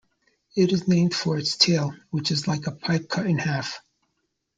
It 0.55 0.71
is 0.71 0.87
named 0.87 1.13
for 1.13 1.37
its 1.37 1.57
tail, 1.57 1.93
which 2.09 2.31
is 2.31 2.47
like 2.47 2.65
a 2.65 2.71
pipe 2.71 3.07
cut 3.07 3.27
in 3.27 3.37
half. 3.37 3.83